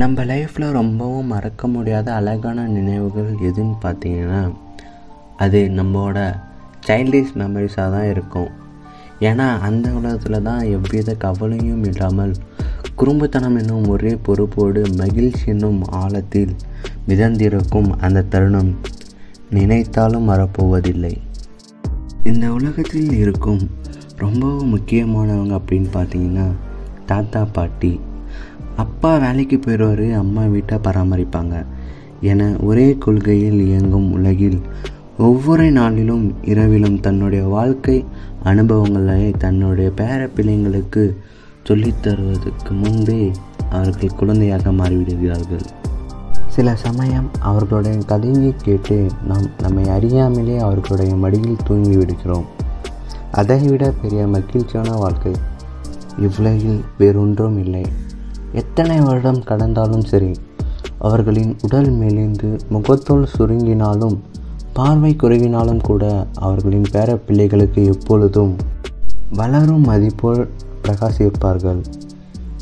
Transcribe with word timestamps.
நம்ம 0.00 0.24
லைஃப்பில் 0.24 0.74
ரொம்பவும் 0.76 1.30
மறக்க 1.32 1.68
முடியாத 1.68 2.14
அழகான 2.14 2.64
நினைவுகள் 2.66 3.30
எதுன்னு 3.48 3.76
பார்த்தீங்கன்னா 3.84 4.40
அது 5.36 5.60
நம்மளோட 5.78 6.18
சைல்டிஷ் 6.86 7.32
மெமரிஸாக 7.40 7.86
தான் 7.94 8.08
இருக்கும். 8.12 8.50
ஏன்னா 9.20 9.46
அந்த 9.58 9.86
உலகத்தில் 9.90 10.42
தான் 10.42 10.62
எவ்வித 10.76 11.14
கவலையும் 11.14 11.84
இல்லாமல் 11.84 12.34
குறும்புத்தனம் 12.96 13.56
என்னும் 13.60 13.86
ஒரே 13.88 14.12
பொறுப்போடு 14.26 14.82
மகிழ்ச்சி 14.96 15.44
என்னும் 15.44 15.80
ஆழத்தில் 16.00 16.52
மிதந்திருக்கும் 17.08 17.90
அந்த 18.00 18.24
தருணம் 18.34 18.70
நினைத்தாலும் 19.50 20.28
மறப்போவதில்லை. 20.30 21.14
இந்த 22.24 22.46
உலகத்தில் 22.52 23.12
இருக்கும் 23.22 23.62
ரொம்பவும் 24.16 24.72
முக்கியமானவங்க 24.74 25.56
அப்படின்னு 25.60 25.90
பார்த்தீங்கன்னா 25.98 26.46
தாத்தா 27.06 27.42
பாட்டி 27.56 27.92
அப்பா 28.76 29.16
வேலைக்கு 29.16 29.56
போயிடுவார் 29.56 30.14
அம்மா 30.14 30.42
வீட்டை 30.42 30.78
பராமரிப்பாங்க. 30.78 31.66
என 32.20 32.56
ஒரே 32.60 32.96
கொள்கையில் 32.98 33.60
இயங்கும் 33.60 34.12
உலகில் 34.12 34.60
ஒவ்வொரு 35.18 35.70
நாளிலும் 35.70 36.34
இரவிலும் 36.42 37.00
தன்னுடைய 37.00 37.44
வாழ்க்கை 37.44 38.04
அனுபவங்களை 38.42 39.30
தன்னுடைய 39.30 39.90
பேர 39.96 40.28
பிள்ளைங்களுக்கு 40.36 41.16
சொல்லித் 41.64 42.02
தருவதற்கு 42.02 42.72
முன்பே 42.72 43.30
அவர்கள் 43.70 44.14
குழந்தையாக 44.14 44.72
மாறிவிடுகிறார்கள். 44.72 45.60
சில 46.48 46.74
சமயம் 46.74 47.30
அவர்களுடைய 47.40 47.98
கதையை 47.98 48.54
கேட்டு 48.56 49.06
நாம் 49.26 49.46
நம்மை 49.62 49.88
அறியாமலே 49.88 50.58
அவர்களுடைய 50.58 51.16
மடியில் 51.16 51.56
தூங்கி 51.64 51.96
விடுகிறோம் 51.96 52.44
அதைவிட 53.32 53.94
பெரிய 54.02 54.26
மகிழ்ச்சியான 54.26 54.90
வாழ்க்கை. 54.90 55.32
இவ்வுலகில் 56.18 56.84
வேறொன்றும் 56.98 57.64
இல்லை. 57.64 57.82
எத்தனை 58.52 59.00
வருடம் 59.00 59.42
கடந்தாலும் 59.44 60.04
சரி 60.04 60.32
அவர்களின் 60.98 61.56
உடல் 61.62 61.90
மெலிந்து 61.90 62.58
முகத்தோல் 62.68 63.26
சுருங்கினாலும் 63.38 64.18
பார்வை 64.72 65.16
குறைவினாலும் 65.18 65.80
கூட 65.80 66.26
அவர்களின் 66.34 66.84
பேர 66.92 67.16
பிள்ளைகளுக்கு 67.16 67.84
எப்பொழுதும் 67.84 68.56
வளரும் 69.30 69.84
மதிப்போல் 69.88 70.48
பிரகாசிப்பார்கள். 70.82 71.84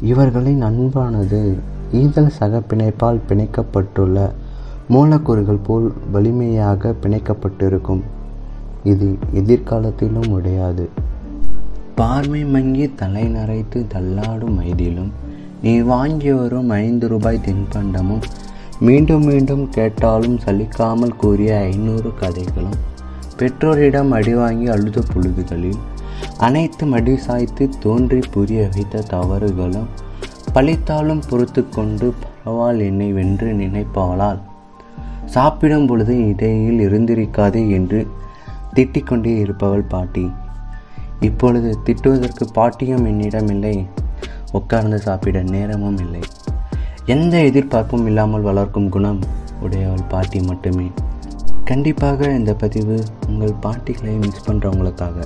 இவர்களின் 0.00 0.62
அன்பானது 0.62 1.58
ஈதல் 1.92 2.28
சக 2.28 2.62
பிணைப்பால் 2.68 3.20
பிணைக்கப்பட்டுள்ள 3.28 4.30
மூலக்கூறுகள் 4.88 5.62
போல் 5.62 5.92
வலிமையாக 6.12 6.94
பிணைக்கப்பட்டிருக்கும். 7.02 8.00
இது 8.84 9.18
எதிர்காலத்திலும் 9.32 10.38
உடையாது. 10.38 10.88
பார்வை 11.94 12.44
மங்கி 12.44 12.92
தலை 12.94 13.24
நரைத்து 13.26 13.86
தள்ளாடும் 13.94 14.54
வயதிலும் 14.54 15.12
நீ 15.64 15.80
வாங்கி 15.80 16.32
வரும் 16.32 16.68
ஐந்து 16.68 17.08
ரூபாய் 17.08 17.40
தின்பண்டமும் 17.46 18.22
மீண்டும் 18.78 19.24
மீண்டும் 19.24 19.70
கேட்டாலும் 19.70 20.38
சலிக்காமல் 20.38 21.16
கூறிய 21.16 21.58
ஐநூறு 21.58 22.14
கதைகளும் 22.14 22.78
பெற்றோரிடம் 23.36 24.10
அடி 24.10 24.34
வாங்கி 24.34 24.68
அழுத 24.68 25.02
பொழுதுகளில் 25.14 25.80
அனைத்து 26.38 26.86
மடி 26.86 27.16
சாய்த்து 27.16 27.68
தோன்றி 27.80 28.20
புரிய 28.30 28.70
வைத்த 28.74 29.00
தவறுகளும் 29.00 29.88
பழித்தாலும் 30.54 31.22
பொறுத்து 31.28 31.68
கொண்டு 31.68 32.14
பரவால் 32.22 32.80
என்னை 32.84 33.12
வென்று 33.12 33.52
நினைப்பவளால் 33.52 34.40
சாப்பிடும் 35.26 35.86
பொழுது 35.86 36.28
இடையில் 36.28 36.80
இருந்திருக்காதே 36.88 37.70
என்று 37.70 38.06
திட்டிக்கொண்டே 38.74 39.38
இருப்பவள் 39.38 39.82
பாட்டி. 39.82 40.30
இப்பொழுது 41.20 41.78
திட்டுவதற்கு 41.86 42.44
பாட்டியும் 42.52 43.04
என்னிடமில்லை 43.04 43.88
உட்கார்ந்து 44.58 44.98
சாப்பிட 45.06 45.38
நேரமும் 45.54 45.98
இல்லை. 45.98 46.22
எந்த 47.14 47.34
எதிர்பார்ப்பும் 47.50 48.06
இல்லாமல் 48.06 48.46
வளர்க்கும் 48.48 48.88
குணம் 48.88 49.20
உடையவள் 49.60 50.08
பாட்டி 50.08 50.40
மட்டுமே. 50.50 50.88
கண்டிப்பாக 51.64 52.30
இந்த 52.38 52.52
பதிவு 52.62 52.96
உங்கள் 53.28 53.60
பாட்டிகளை 53.62 54.14
மிஸ் 54.20 54.44
பண்ணுறவங்களுக்காக 54.46 55.18